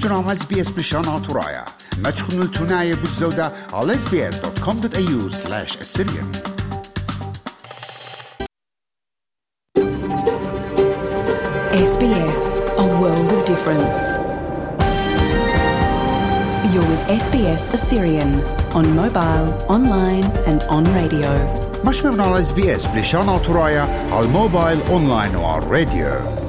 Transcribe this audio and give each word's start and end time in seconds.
تنام 0.00 0.34
بلشان 0.70 1.08
ترايا 1.18 1.64
ما 1.98 2.10
تخنوا 2.10 2.44
التناية 2.44 2.94
بالزودة 2.94 3.52
على 3.72 3.94
sbs.com.au 3.94 5.30
slash 5.30 5.76
assyrian 5.76 6.58
SBS, 11.94 12.42
a 12.84 12.86
world 13.00 13.30
of 13.36 13.44
difference. 13.44 13.98
You're 16.72 16.88
with 16.92 17.02
SBS 17.24 17.62
Assyrian 17.72 18.32
on 18.78 18.84
mobile, 18.96 19.46
online, 19.68 20.26
and 20.50 20.62
on 20.68 20.84
radio. 20.94 21.30
مش 21.84 22.04
على 22.20 22.40
اس 22.42 22.52
بلشان 22.86 23.28
على 24.12 24.26
الموبايل 24.26 24.80
اونلاين 24.90 25.36
وعلى 25.36 25.64
الراديو 25.64 26.47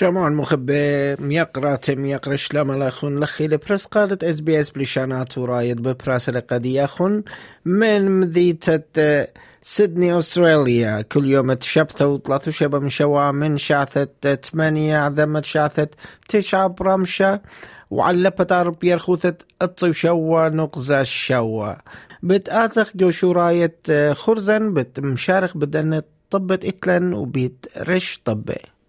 شمعون 0.00 0.32
مخبي 0.32 1.16
ميقرا 1.16 1.76
تم 1.76 2.06
يقرا 2.06 2.36
شلام 2.36 2.70
الاخون 2.70 3.20
لخي 3.20 3.48
لبرس 3.48 3.84
قالت 3.84 4.24
اس 4.24 4.40
بي 4.40 4.60
اس 4.60 4.70
بلشانات 4.70 5.38
ورايد 5.38 5.82
ببراس 5.82 6.28
لقدي 6.28 6.84
اخون 6.84 7.24
من 7.64 8.20
مذيتة 8.20 9.26
سيدني 9.62 10.18
استراليا 10.18 11.02
كل 11.02 11.26
يوم 11.26 11.52
تشبت 11.52 12.02
وطلعت 12.02 12.50
شبه 12.50 12.78
من 12.78 12.90
شوا 12.90 13.30
من 13.30 13.58
شعثة 13.58 14.34
ثمانية 14.34 14.96
عذمت 14.96 15.44
شعثة 15.44 15.88
تسعة 16.28 16.66
برمشة 16.66 17.40
وعلبت 17.90 18.52
عرب 18.52 18.84
يرخوثة 18.84 19.34
اطي 19.62 19.92
شوا 19.92 20.48
نقزة 20.48 21.00
الشوا 21.00 21.72
بتآزخ 22.22 22.96
جو 22.96 23.10
شراية 23.10 23.76
خرزن 24.12 24.74
بتمشارخ 24.74 25.56
بدن 25.56 26.02
طبت 26.30 26.64
اتلن 26.64 27.12
وبيت 27.12 27.66
رش 27.76 28.20
طبه 28.24 28.79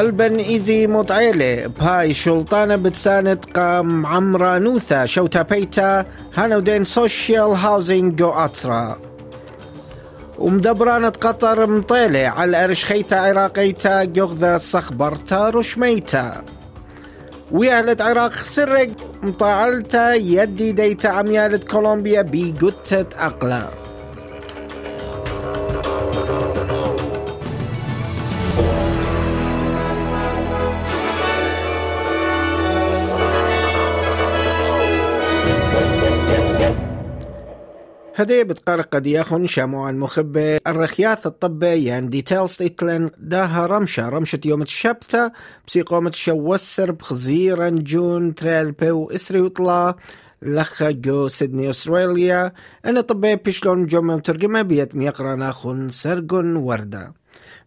البن 0.00 0.38
إيزي 0.38 0.86
مطعيلة 0.86 1.66
بهاي 1.66 2.14
شلطانة 2.14 2.76
بتساند 2.76 3.44
قام 3.54 4.06
عمرانوثا 4.06 5.06
شوتا 5.06 5.42
بيتا 5.42 6.06
هانودين 6.34 6.84
سوشيال 6.84 7.50
هاوزينج 7.50 8.14
جو 8.14 8.30
أطرا 8.30 8.98
ومدبرانة 10.38 11.08
قطر 11.08 11.66
مطيلة 11.66 12.28
على 12.28 12.64
أرشخيتا 12.64 13.14
عراقيتا 13.14 14.04
جوغذا 14.04 14.58
صخبرتا 14.58 15.50
رشميتا 15.50 16.42
ويهلت 17.52 18.00
عراق 18.00 18.32
سرق 18.42 18.88
مطاعلتا 19.22 20.14
يدي 20.14 20.72
ديتا 20.72 21.08
عميالة 21.08 21.58
كولومبيا 21.58 22.22
بيقتت 22.22 23.14
أقلا. 23.18 23.81
هدي 38.22 38.44
بتقرق 38.44 38.88
قد 38.94 39.06
ياخن 39.06 39.46
شامو 39.46 39.88
المخبة 39.88 40.56
الرخياث 40.66 41.26
الطبة 41.26 41.66
يعني 41.66 42.06
ديتيلز 42.06 42.62
إتلن 42.62 43.10
داها 43.18 43.66
رمشة. 43.66 44.08
رمشة 44.08 44.38
يوم 44.44 44.62
الشبتة 44.62 45.32
بسيقومة 45.66 46.10
شوسر 46.10 46.90
بخزيرا 46.90 47.68
جون 47.68 48.34
تريل 48.34 48.72
بيو 48.72 49.10
إسري 49.10 49.40
وطلا 49.40 49.96
لخا 50.42 50.90
جو 50.90 51.28
سيدني 51.28 51.70
أستراليا. 51.70 52.52
أنا 52.84 53.00
طبي 53.00 53.36
بيشلون 53.36 53.86
جمع 53.86 54.16
مترجمة 54.16 54.62
بيت 54.62 54.94
ميقرا 54.94 55.36
ناخن 55.36 55.88
سرقن 55.88 56.56
وردة. 56.56 57.12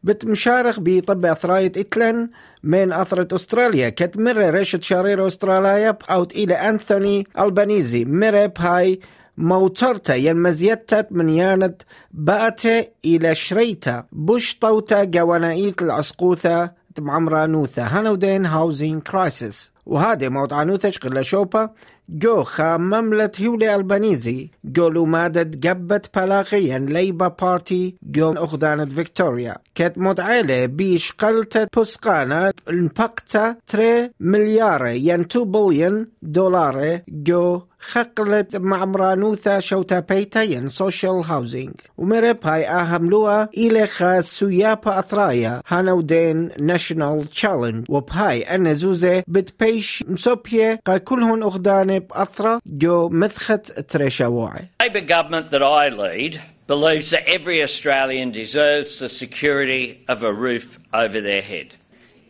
بتمشارخ 0.04 0.80
بطب 0.80 1.26
أثراية 1.26 1.72
إتلن 1.78 2.30
من 2.64 2.94
أثرة 2.94 3.36
أستراليا. 3.36 3.90
كت 3.90 4.18
مرة 4.18 4.50
ريشة 4.50 4.80
شرير 4.82 5.28
أستراليا 5.28 5.98
أوت 6.10 6.32
إلى 6.32 6.54
أنثوني 6.54 7.28
ألبانيزي. 7.40 8.06
مرة 8.06 8.46
بهاي 8.46 9.00
موترتا 9.38 10.16
يلمزيتت 10.16 11.08
من 11.12 11.30
يانت 11.30 11.82
بأته 12.12 12.86
إلى 13.06 13.36
شريتا. 13.36 14.06
بوش 14.12 14.56
طوتا 14.56 15.04
جوانايت 15.04 15.82
العسقوثة 15.82 16.72
معمرانوثة 17.00 17.84
هانودين 17.84 18.46
هاوزين 18.46 19.00
كرايسيس 19.02 19.72
وهذا 19.86 20.30
موت 20.30 20.54
عنوثة 20.54 20.92
قلة 21.02 21.22
شوبا. 21.22 21.70
جو 22.10 22.44
خامملة 22.44 23.32
هولي 23.42 23.76
ألبانيزي. 23.76 24.50
جو 24.66 25.06
مادت 25.06 25.58
جبت 25.58 26.18
بلاغيا 26.18 26.80
ليبا 26.80 27.28
بارتي. 27.28 27.96
جو 28.04 28.34
أخدانة 28.34 28.86
فيكتوريا. 28.86 29.58
كت 29.76 29.94
مدعيلة 29.98 30.66
بيش 30.66 31.12
قلتت 31.12 31.80
بسقانة 31.80 32.52
انبقتا 32.70 33.56
تري 33.68 34.12
مليار 34.20 34.88
ين 34.88 35.20
2 35.20 35.52
بليون 35.52 36.08
دولار 36.22 37.02
جو 37.08 37.62
خقلت 37.88 38.56
معمرانوثا 38.56 39.60
شوتا 39.60 40.00
بيتا 40.00 40.42
ين 40.42 40.70
سوشيال 40.70 41.22
هاوزينج 41.26 41.74
ومرب 41.98 42.38
هاي 42.44 42.68
أهملوها 42.68 43.50
إلى 43.58 43.88
خاص 43.88 44.40
سيابا 44.40 45.00
أثرايا 45.00 45.62
هانودين 45.68 46.52
ناشونال 46.60 47.30
تشالنج 47.30 47.86
وبهاي 47.90 48.42
أنا 48.42 48.74
زوزة 48.74 49.24
بتبيش 49.28 50.04
مسوبية 50.08 50.80
قا 50.86 50.98
كلهن 50.98 51.44
أخدانة 51.44 51.98
بأثرا 51.98 52.60
جو 52.66 53.10
مثخت 53.10 53.80
تريشاوعي 53.80 54.68
Labor 54.84 55.02
government 55.02 55.52
that 55.52 55.64
I 55.64 55.90
lead 55.90 56.42
believes 56.68 57.12
that 57.12 57.28
every 57.28 57.62
Australian 57.62 58.32
deserves 58.32 59.00
the 59.00 59.10
security 59.10 60.04
of 60.08 60.24
a 60.24 60.34
roof 60.34 60.80
over 60.94 61.22
their 61.22 61.42
head. 61.42 61.68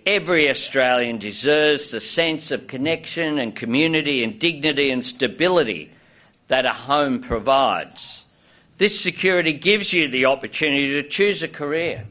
Every 0.07 0.49
Australian 0.49 1.19
deserves 1.19 1.91
the 1.91 2.01
sense 2.01 2.51
of 2.51 2.67
connection 2.67 3.39
and 3.39 3.55
community 3.55 4.25
and 4.25 4.39
dignity 4.39 4.91
and 4.91 5.05
stability 5.05 5.93
that 6.49 6.65
a 6.65 6.73
home 6.73 7.21
provides. 7.21 8.25
This 8.79 8.99
security 8.99 9.53
gives 9.53 9.93
you 9.93 10.09
the 10.09 10.25
opportunity 10.25 11.01
to 11.01 11.09
choose 11.09 11.43
a 11.43 11.49
career, 11.49 12.07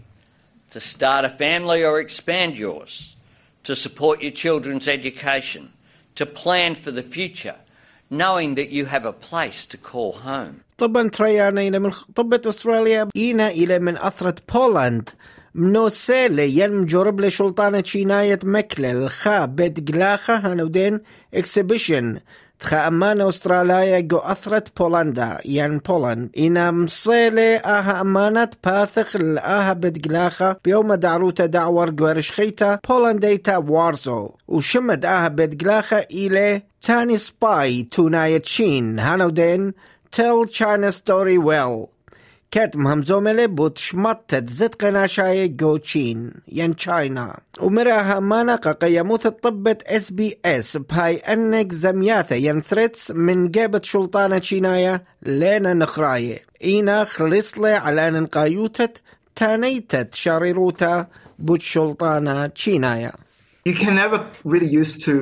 to 0.70 0.80
start 0.80 1.26
a 1.26 1.30
family 1.30 1.84
or 1.84 2.00
expand 2.00 2.58
yours, 2.58 3.16
to 3.64 3.76
support 3.76 4.22
your 4.22 4.32
children's 4.32 4.88
education, 4.88 5.74
to 6.16 6.26
plan 6.26 6.76
for 6.76 6.92
the 6.92 7.02
future, 7.02 7.56
knowing 8.10 8.56
that 8.56 8.70
you 8.70 8.86
have 8.86 9.06
a 9.06 9.14
place 9.14 9.66
to 9.66 9.78
call 9.78 10.12
home. 10.12 10.62
طبعا 10.78 11.10
تريانا 11.10 11.62
إلى 11.62 11.80
من 11.80 11.92
طبة 12.16 12.42
أستراليا 12.46 13.10
إينا 13.16 13.50
إلى 13.50 13.80
من 13.80 13.98
أثرة 13.98 14.36
بولند 14.54 15.10
منوسيلة 15.55 16.43
ين 16.43 16.87
جرب 16.87 17.21
لشلطانة 17.21 17.83
شيناية 17.83 18.39
مكلة 18.45 18.93
الخا 18.93 19.45
بيت 19.45 19.93
قلاخة 19.93 20.35
هانودين 20.35 21.01
اكسبيشن 21.35 22.19
تخا 22.61 22.89
أمانة 22.89 23.29
أستراليا 23.29 24.01
جو 24.01 24.19
أثرة 24.19 24.65
بولندا 24.79 25.39
ين 25.45 25.79
بولند 25.79 26.31
إنا 26.39 26.71
مصيلة 26.71 27.57
آها 27.57 28.01
أمانة 28.01 28.49
باثخ 28.65 29.17
الآها 29.17 29.73
بيت 29.73 30.09
قلاخة 30.09 30.57
بيوم 30.65 30.95
دعروتا 30.95 31.47
دعور 31.47 31.95
قوارشخيتا 31.99 32.79
بولنديتا 32.89 33.57
وارزو 33.57 34.31
وشمد 34.49 35.05
آها 35.05 35.29
بيت 35.29 35.63
قلاخة 35.65 35.99
إلى 35.99 36.63
تاني 36.83 37.19
سباي 37.19 37.83
توناية 37.83 38.43
شين 38.45 38.99
هانودين 38.99 39.73
tell 40.15 40.47
China 40.47 40.93
story 40.93 41.39
well. 41.39 41.94
كات 42.55 42.77
مهمزوملة 42.77 43.47
بوت 43.47 43.79
شمطت 43.79 44.49
زد 44.49 44.75
قناشاية 44.75 45.47
جو 45.47 45.77
تشين 45.77 46.33
ين 46.49 46.77
تشاينا 46.77 47.41
ومراها 47.61 48.21
مانا 48.21 48.57
قيموث 48.57 49.27
الطبة 49.27 49.77
اس 49.87 50.11
بي 50.13 50.39
اس 50.45 50.77
بهاي 50.77 51.17
انك 51.17 51.73
زمياثة 51.73 52.37
ين 52.37 52.61
ثريتس 52.61 53.11
من 53.11 53.51
جابة 53.51 53.81
شلطانة 53.85 54.39
تشيناية 54.39 55.05
لينا 55.23 55.75
نخراية 55.75 56.43
اينا 56.65 57.05
خلصلة 57.05 57.69
على 57.69 58.11
نقايوتت 58.11 59.03
تانيتت 59.37 60.15
شاريروتا 60.15 61.07
بوت 61.39 61.61
شلطانة 61.61 62.47
تشيناية 62.47 63.13
you 63.69 63.73
can 63.73 63.95
never 63.95 64.21
really 64.45 64.71
used 64.83 65.05
to 65.05 65.15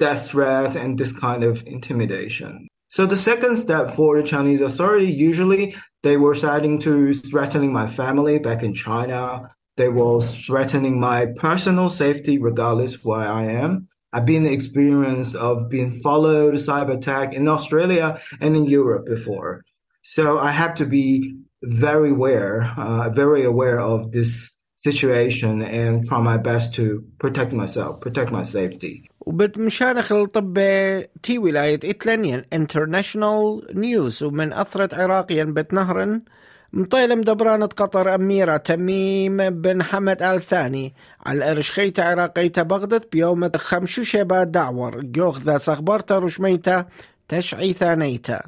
death 0.00 0.30
threat 0.30 0.76
and 0.76 0.98
this 0.98 1.12
kind 1.12 1.42
of 1.44 1.66
intimidation. 1.66 2.68
So 2.94 3.06
the 3.06 3.16
second 3.16 3.56
step 3.56 3.90
for 3.90 4.16
the 4.16 4.22
Chinese 4.22 4.60
authority, 4.60 5.10
usually 5.10 5.74
they 6.04 6.16
were 6.16 6.36
starting 6.36 6.78
to 6.82 7.12
threatening 7.12 7.72
my 7.72 7.88
family 7.88 8.38
back 8.38 8.62
in 8.62 8.72
China. 8.72 9.50
They 9.76 9.88
were 9.88 10.20
threatening 10.20 11.00
my 11.00 11.26
personal 11.34 11.88
safety 11.88 12.38
regardless 12.38 13.02
where 13.02 13.26
I 13.26 13.46
am. 13.46 13.88
I've 14.12 14.26
been 14.26 14.46
experienced 14.46 15.34
of 15.34 15.68
being 15.68 15.90
followed 15.90 16.54
cyber 16.54 16.96
attack 16.96 17.34
in 17.34 17.48
Australia 17.48 18.20
and 18.40 18.54
in 18.54 18.66
Europe 18.66 19.06
before. 19.06 19.64
So 20.02 20.38
I 20.38 20.52
have 20.52 20.76
to 20.76 20.86
be 20.86 21.34
very 21.64 22.10
aware, 22.10 22.72
uh, 22.76 23.10
very 23.10 23.42
aware 23.42 23.80
of 23.80 24.12
this 24.12 24.53
situation 24.74 25.62
and 25.62 26.04
try 26.04 26.20
my 26.20 26.36
best 26.36 26.74
to 26.74 27.04
protect 27.18 27.52
myself, 27.52 28.00
protect 28.00 28.30
my 28.30 28.44
safety. 28.44 29.08
وبتمشانخ 29.20 30.12
الطب 30.12 30.58
تي 31.22 31.38
ولاية 31.38 31.80
إتلانيا 31.84 32.44
انترناشنال 32.52 33.66
نيوز 33.74 34.22
ومن 34.22 34.52
أثرت 34.52 34.94
عراقيا 34.94 35.44
بتنهرن 35.44 36.22
مطيلم 36.72 37.20
دبرانة 37.20 37.66
قطر 37.66 38.14
أميرة 38.14 38.56
تميم 38.56 39.50
بن 39.50 39.82
حمد 39.82 40.22
آل 40.22 40.42
ثاني. 40.42 40.94
على 41.26 41.38
الأرشخيت 41.38 42.00
عراقية 42.00 42.52
بغداد 42.56 43.04
بيوم 43.12 43.50
خمشو 43.56 44.02
شبا 44.02 44.44
دعور. 44.44 45.00
جوخ 45.00 45.40
ذا 45.40 45.58
سخبرتا 45.58 46.18
رشميتا 46.18 46.86
تشعي 47.28 47.72
ثانيتا 47.72 48.42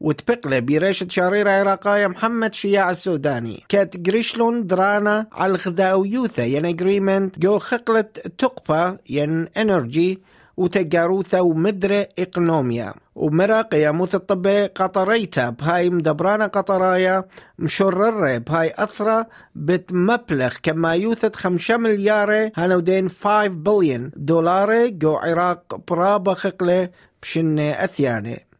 وتبقله 0.00 0.58
بريشة 0.58 1.06
شريرة 1.10 1.50
عراقية 1.50 2.06
محمد 2.06 2.54
شياع 2.54 2.90
السوداني. 2.90 3.62
كات 3.68 3.96
جريشلون 3.96 4.66
درانا 4.66 5.26
على 5.32 5.50
الغذاء 5.50 6.06
يوثا 6.06 6.44
ين 6.44 6.66
اجريمنت 6.66 7.38
جو 7.38 7.58
خقلت 7.58 8.18
تقفى 8.38 8.96
ين 9.10 9.48
انرجي 9.56 10.22
وتجاروثا 10.56 11.40
ومدرة 11.40 12.08
إقنوميا 12.18 12.94
ومراقية 13.14 13.90
الطب 14.14 14.46
قطريتا 14.74 15.50
بهاي 15.50 15.90
مدبرانا 15.90 16.46
قطرايا 16.46 17.24
مشررة 17.58 18.38
بهاي 18.38 18.74
أثرة 18.76 19.26
بتمبلغ 19.54 20.54
كما 20.62 20.94
يوثت 20.94 21.36
خمسة 21.36 21.76
مليار 21.76 22.50
هانودين 22.56 23.08
5 23.08 23.46
بليون 23.46 24.10
دولار 24.16 24.88
جو 24.88 25.14
عراق 25.14 25.80
برابا 25.88 26.34
خقلة 26.34 26.90
بشنة 27.22 27.70
أثيانة. 27.70 28.51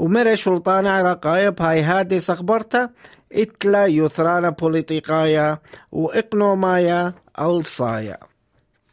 ومرة 0.00 0.34
شلطانة 0.34 0.90
عراقية 0.90 1.48
بهاي 1.48 1.82
هادي 1.82 2.20
سخبرتا 2.20 2.90
إتلا 3.32 3.86
يثرانا 3.86 4.50
بوليتيقايا 4.50 5.58
وإقنومايا 5.92 7.14
ألصايا. 7.40 8.18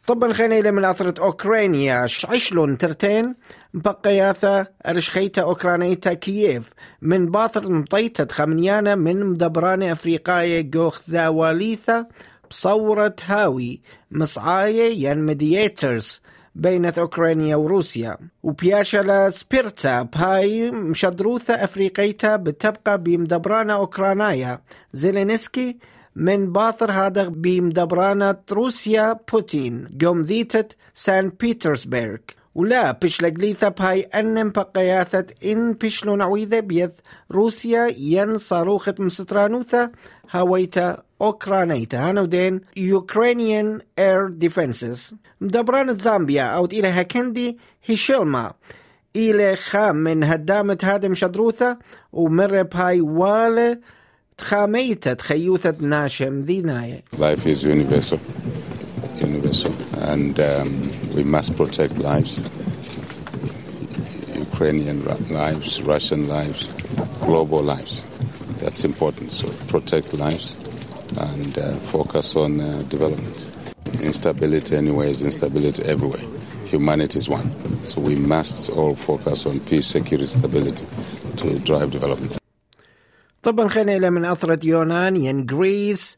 طبعا 0.06 0.32
خلينا 0.32 0.70
من 0.70 0.84
أثرة 0.84 1.22
أوكرانيا. 1.22 2.06
عشلون 2.28 2.78
ترتين؟ 2.78 3.34
بقياثا 3.74 4.66
أرشخيتا 4.86 5.42
أوكرانيتا 5.42 6.12
كييف. 6.12 6.72
من 7.02 7.26
باثر 7.26 7.70
مطيتة 7.72 8.34
خمنيانا 8.34 8.94
من 8.94 9.24
مدبراني 9.26 9.92
أفريقايا 9.92 10.60
جوخ 10.60 11.00
ذاواليثا 11.10 12.06
بصورة 12.50 13.16
هاوي. 13.26 13.80
مصعاية 14.10 15.08
ين 15.08 15.18
ميدياترز 15.18 16.20
بين 16.54 16.86
أوكرانيا 16.86 17.56
وروسيا. 17.56 18.16
وبياشلا 18.42 19.30
سبيرتا 19.30 20.02
بهاي 20.02 20.70
مشدروثة 20.70 21.54
أفريقيتا 21.54 22.36
بتبقى 22.36 23.02
بمدبرانا 23.02 23.74
أوكرانايا 23.74 24.60
زيلينسكي 24.92 25.76
من 26.16 26.52
باثر 26.52 26.92
هذا 26.92 27.28
بمدبرانة 27.28 28.36
روسيا 28.52 29.18
بوتين. 29.32 29.98
قوم 30.04 30.22
ذيتت 30.22 30.76
سان 30.94 31.32
بيترسبرغ. 31.40 32.16
ولا 32.54 32.92
بشلقليثة 32.92 33.68
بهاي 33.68 34.00
أنم 34.00 34.50
بقياثة 34.50 35.26
إن 35.44 35.72
بشلو 35.72 36.16
نعويذة 36.16 36.60
بيث 36.60 36.90
روسيا 37.32 37.86
ين 37.98 38.38
صاروخة 38.38 38.94
مسترانوثة 38.98 39.90
هاويتا 40.30 41.02
أوكرانيتا. 41.22 42.08
هانودين 42.08 42.60
يوكرانيان 42.76 43.80
اير 43.98 44.28
ديفنسز 44.28 45.14
مدبران 45.40 45.96
زامبيا 45.96 46.42
أو 46.42 46.64
إلى 46.64 46.88
هكندي 46.88 47.58
هيشيلما. 47.84 48.52
إلى 49.16 49.56
خام 49.56 49.96
من 49.96 50.24
هدامة 50.24 50.78
هادم 50.82 51.14
شدروثة 51.14 51.78
ومر 52.12 52.62
بهاي 52.62 53.00
والة 53.00 53.78
تخاميتا 54.38 55.14
تخيوثة 55.14 55.74
ناشم 55.80 56.40
ذي 56.40 56.62
ناية. 56.62 57.04
Life 57.16 57.46
is 57.46 57.64
universal, 57.64 58.18
universal, 59.20 59.72
and 60.11 60.39
um, 60.39 60.91
we 61.15 61.23
must 61.23 61.55
protect 61.55 61.97
lives. 61.97 62.43
Ukrainian 64.35 65.03
lives, 65.29 65.81
Russian 65.81 66.27
lives, 66.27 66.67
global 67.21 67.61
lives. 67.63 68.03
That's 68.61 68.83
important. 68.85 69.31
So 69.31 69.47
protect 69.67 70.13
lives 70.13 70.55
and 71.19 71.57
uh, 71.57 71.75
focus 71.95 72.35
on 72.35 72.59
uh, 72.59 72.83
development. 72.89 73.37
Instability 74.01 74.75
anywhere 74.75 75.07
is 75.07 75.21
instability 75.21 75.83
everywhere. 75.83 76.23
Humanity 76.65 77.19
is 77.19 77.29
one. 77.29 77.49
So 77.85 78.01
we 78.01 78.15
must 78.15 78.69
all 78.69 78.95
focus 78.95 79.45
on 79.45 79.59
peace, 79.61 79.87
security, 79.87 80.27
stability 80.27 80.85
to 81.37 81.59
drive 81.59 81.91
development. 81.91 82.37
طبعا 83.43 83.67
خلينا 83.67 83.97
إلى 83.97 84.09
من 84.09 84.25
أثرة 84.25 84.59
يونان 84.65 85.15
ين 85.15 85.45
جريس 85.45 86.17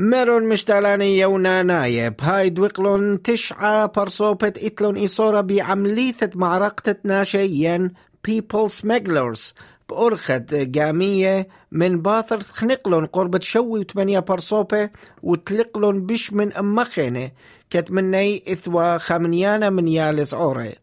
ميرون 0.00 0.48
مشتالاني 0.48 1.18
يوناناية 1.18 2.08
بهاي 2.08 2.48
دوقلون 2.48 3.22
تشعى 3.22 3.88
برصوبة 3.96 4.52
إتلون 4.56 4.96
إيصورة 4.96 5.40
بعمليثة 5.40 6.30
معركة 6.34 6.96
ناشيين 7.04 7.90
people 8.28 8.68
smugglers 8.82 9.54
بأرخة 9.88 10.70
قامية 10.74 11.48
من 11.72 12.02
باثر 12.02 12.40
خنقلون 12.40 13.06
قربة 13.06 13.40
شوي 13.40 13.80
وثمانية 13.80 14.18
برصوبة 14.18 14.90
وتلقلون 15.22 16.06
بش 16.06 16.32
من 16.32 16.52
أمخينة 16.52 17.30
كتمني 17.70 18.52
إثوى 18.52 18.98
خامنيانا 18.98 19.70
من 19.70 19.88
يالس 19.88 20.34
عوري 20.34 20.74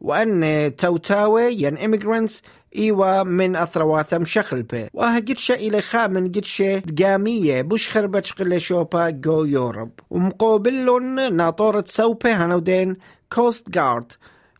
وأن 0.00 0.72
توتاوي 0.76 1.54
ين 1.54 1.78
immigrants 1.78 2.32
إيوا 2.76 3.22
من 3.22 3.56
أثرواثم 3.56 4.24
شخلبة. 4.24 4.88
وها 4.92 5.16
قدشة 5.16 5.54
إلى 5.54 5.82
خامن 5.82 6.28
قدشة 6.28 6.78
دقامية. 6.78 7.62
بش 7.62 7.88
خربت 7.88 8.24
شقل 8.24 8.60
شوبا 8.60 9.10
جو 9.10 9.44
يوروب. 9.44 9.90
ومقابلون 10.10 11.32
ناطورة 11.32 11.84
سوبة 11.86 12.32
هنودين 12.44 12.96
كوست 13.32 13.70
جارد 13.70 14.12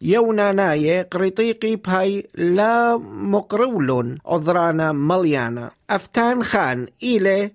يونا 0.03 0.53
ناية 0.53 1.03
قريطيقي 1.03 1.77
بهاي 1.77 2.29
لا 2.35 2.97
مقرولون. 2.97 4.19
عذرانا 4.27 4.93
مليانا. 4.93 5.71
أفتان 5.91 6.43
خان 6.43 6.87
إلى 7.03 7.51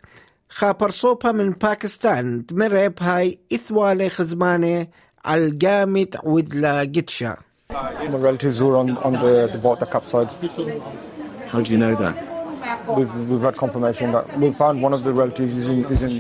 خابر 0.50 0.90
صوبا 0.90 1.32
من 1.32 1.50
باكستان. 1.52 2.46
تمر 2.46 2.88
بهاي 2.88 3.40
إثوالي 3.54 4.10
خزمانة 4.10 4.88
الجامد 5.30 6.16
ودلا 6.24 6.80
قدشة 6.80 7.38
My 7.74 8.20
relatives 8.30 8.60
who 8.60 8.68
were 8.68 8.78
on, 8.78 8.98
on 8.98 9.14
the, 9.14 9.50
the 9.52 9.58
boat 9.58 9.80
that 9.80 9.90
capsized. 9.90 10.36
How 11.48 11.62
do 11.62 11.72
you 11.72 11.80
know 11.80 11.96
that? 11.96 12.16
We've, 12.98 13.14
we've 13.30 13.42
had 13.42 13.56
confirmation 13.56 14.12
that 14.12 14.38
we 14.38 14.52
found 14.52 14.82
one 14.82 14.94
of 14.94 15.04
the 15.04 15.14
relatives 15.14 15.56
is 15.58 15.70
in, 15.70 15.86
is 15.86 16.04
in, 16.04 16.12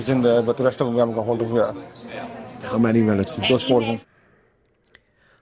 is 0.00 0.08
in 0.08 0.22
there, 0.22 0.42
but 0.42 0.56
the 0.56 0.64
rest 0.64 0.80
of 0.80 0.86
them 0.86 0.94
we 0.94 1.00
haven't 1.00 1.16
got 1.16 1.24
hold 1.24 1.42
of 1.42 1.50
yet. 1.52 1.74
How 2.70 2.78
many 2.78 3.00
relatives? 3.02 3.48
Those 3.48 3.66
four 3.68 3.80
of 3.80 3.86
them. 3.86 4.00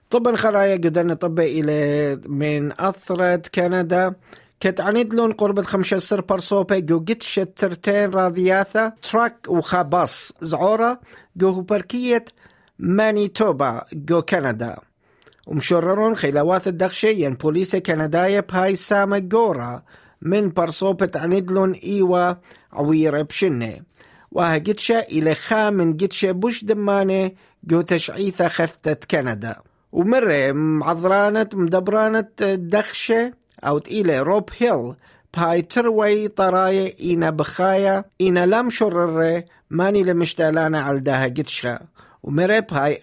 طبعا 0.09 0.35
خلايا 0.35 0.75
قدرنا 0.75 1.13
نطبق 1.13 1.43
إلى 1.43 2.19
من 2.27 2.71
أثرة 2.79 3.41
كندا 3.55 4.13
كتعنيد 4.59 5.13
لون 5.13 5.31
قرب 5.33 5.61
خمسة 5.61 5.99
سر 5.99 6.21
برصوبة 6.21 6.79
جو 6.79 6.99
قتش 6.99 7.41
ترتين 7.55 8.09
راضياثة 8.09 8.93
تراك 9.01 9.37
وخاباص 9.47 10.33
زعورة 10.41 10.99
جو 11.35 11.61
بركية 11.61 12.25
مانيتوبا 12.79 13.85
جو 13.93 14.21
كندا 14.21 14.77
ومشررون 15.47 16.15
خلوات 16.15 16.67
الدخشة 16.67 17.07
ين 17.07 17.33
بوليس 17.33 17.75
كندايا 17.75 18.39
بهاي 18.39 18.75
سامة 18.75 19.17
جورا 19.17 19.83
من 20.21 20.49
برصوبة 20.49 21.11
عندلون 21.15 21.71
إيوا 21.71 22.33
عويرة 22.73 23.21
بشنة. 23.21 23.79
وها 24.31 24.57
قتشة 24.57 24.99
إلى 24.99 25.35
خا 25.35 25.69
من 25.69 25.97
قتشة 25.97 26.31
بوش 26.31 26.63
دمانة 26.63 27.31
جو 27.63 27.81
تشعيثة 27.81 28.47
خثة 28.47 28.97
كندا. 29.11 29.55
ومرة 29.91 30.51
معذرانة 30.51 31.49
مدبرانة 31.53 32.25
دخشة 32.55 33.33
أو 33.63 33.77
إلى 33.77 34.19
روب 34.19 34.49
هيل 34.57 34.95
بهاي 35.33 35.61
تروي 35.61 36.27
طراية 36.27 36.95
إينا 36.99 37.29
بخايا 37.29 38.05
إينا 38.21 38.45
لم 38.45 38.69
شرر 38.69 39.43
ماني 39.69 40.03
لمشتالانا 40.03 40.79
على 40.79 40.99
داها 40.99 41.25
قتشة 41.25 41.79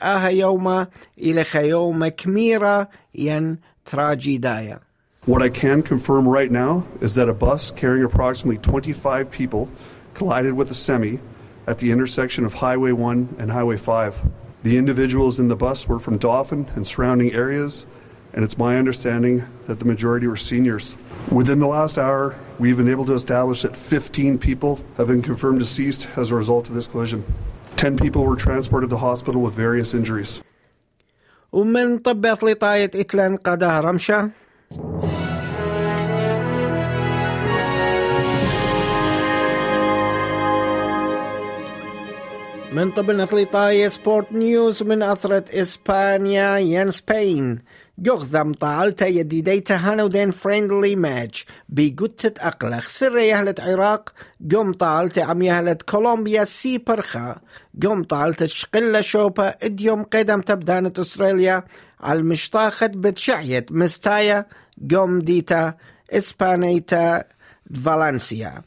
היומה 0.00 0.84
ין 3.14 3.56
What 5.26 5.42
I 5.42 5.50
can 5.50 5.82
confirm 5.82 6.26
right 6.26 6.50
now 6.50 6.84
is 7.02 7.14
that 7.16 7.28
a 7.28 7.34
bus 7.34 7.70
carrying 7.72 8.04
approximately 8.04 8.56
25 8.56 9.30
people 9.30 9.68
collided 10.14 10.54
with 10.54 10.70
a 10.70 10.74
semi 10.74 11.18
at 11.66 11.78
the 11.78 11.90
intersection 11.92 12.46
of 12.46 12.54
Highway 12.54 12.92
1 12.92 13.36
and 13.38 13.50
Highway 13.50 13.76
5. 13.76 14.22
The 14.62 14.78
individuals 14.78 15.38
in 15.38 15.48
the 15.48 15.56
bus 15.56 15.86
were 15.86 15.98
from 15.98 16.16
Dauphin 16.16 16.70
and 16.74 16.86
surrounding 16.86 17.32
areas, 17.32 17.86
and 18.32 18.42
it's 18.44 18.56
my 18.56 18.78
understanding 18.78 19.44
that 19.66 19.78
the 19.78 19.84
majority 19.84 20.26
were 20.26 20.38
seniors. 20.38 20.96
Within 21.30 21.58
the 21.58 21.66
last 21.66 21.98
hour, 21.98 22.34
we've 22.58 22.76
been 22.76 22.88
able 22.88 23.04
to 23.06 23.14
establish 23.14 23.62
that 23.62 23.76
15 23.76 24.38
people 24.38 24.80
have 24.96 25.08
been 25.08 25.22
confirmed 25.22 25.58
deceased 25.58 26.08
as 26.16 26.30
a 26.30 26.34
result 26.34 26.68
of 26.68 26.74
this 26.74 26.86
collision. 26.86 27.24
10 27.80 27.96
people 27.96 28.26
were 28.26 28.36
transported 28.36 28.90
to 28.90 28.98
hospital 28.98 29.40
with 29.40 29.54
various 29.54 29.94
injuries. 29.94 30.42
ومن 31.52 31.98
طبت 31.98 32.44
لطاية 32.44 32.90
إتلان 32.94 33.36
قدها 33.36 33.80
رمشة 33.80 34.30
من 42.72 42.90
طبل 42.90 43.16
نطليطاية 43.16 43.88
سبورت 43.88 44.32
نيوز 44.32 44.82
من 44.82 45.02
أثرة 45.02 45.44
إسبانيا 45.60 46.58
ين 46.58 46.90
سبين 46.90 47.62
جغذم 48.00 48.52
طالتا 48.52 49.06
يديديتا 49.06 49.76
هانودين 49.76 50.30
فريندلي 50.30 50.96
ماتش. 50.96 51.46
بيقوتة 51.68 52.46
أقلخ 52.48 52.88
سر 52.88 53.16
يهلة 53.16 53.54
عراق 53.58 54.12
قم 54.52 54.72
طالتا 54.72 55.20
عم 55.20 55.42
يهلة 55.42 55.76
كولومبيا 55.88 56.44
سي 56.44 56.78
برخا. 56.78 57.36
قم 57.82 58.04
طالتا 58.04 58.46
شقلة 58.46 59.00
شوبا 59.00 59.54
اديوم 59.62 60.02
قدم 60.02 60.40
تبدانة 60.40 60.92
أستراليا. 60.98 61.64
على 62.00 62.18
المشطاخة 62.18 62.86
بتشعية 62.86 63.66
مستايا. 63.70 64.46
قم 64.90 65.18
ديتا 65.18 65.74
إسبانيتا 66.10 67.24
فالنسيا. 67.84 68.62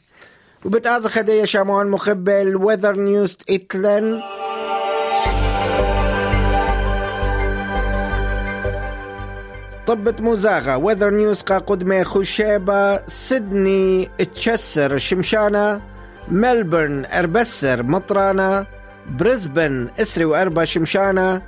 وبتعز 0.64 1.06
خدية 1.06 1.44
شامون 1.44 1.90
مخبل 1.90 2.56
ويذر 2.56 2.96
نيوز 2.96 3.38
إتلن 3.50 4.22
طبت 9.86 10.20
مزاغة 10.20 10.76
ويذر 10.76 11.10
نيوز 11.10 11.42
قدمة 11.42 12.02
خشيبة 12.02 13.06
سيدني 13.06 14.10
تشسر 14.34 14.98
شمشانة 14.98 15.80
ملبورن 16.28 17.04
أربسر 17.04 17.82
مطرانة 17.82 18.66
بريسبن 19.10 19.88
إسري 20.00 20.24
وأربا 20.24 20.64
شمشانة 20.64 21.42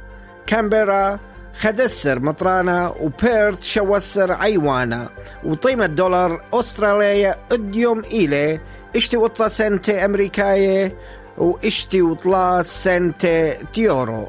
كامبرا 0.47 1.19
خدسر 1.59 2.19
مطرانة 2.19 2.91
وبيرث 3.01 3.63
شوسر 3.63 4.33
عيوانة. 4.33 5.09
وطيمة 5.45 5.87
دولار 5.87 6.41
أستراليا 6.55 7.37
اديوم 7.53 8.05
إيلي 8.05 8.61
إشتي 8.97 9.17
وطلا 9.17 9.49
سنتي 9.49 10.05
أمريكاية 10.05 10.95
وإشتي 11.39 12.03
وطلا 12.03 12.63
سنتي 12.63 13.59
تيورو 13.73 14.29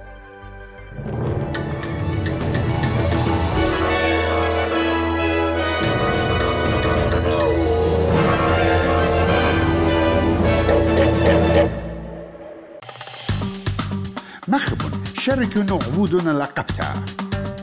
شاركونا 15.27 15.73
عبودنا 15.73 16.31
لقبتها. 16.31 17.05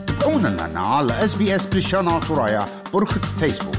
تابعونا 0.07 0.47
لنا 0.47 0.79
على 0.79 1.25
اس 1.25 1.35
بريشانا 1.65 2.19
ترايا 2.19 2.65
برخة 2.93 3.21
فيسبوك 3.39 3.74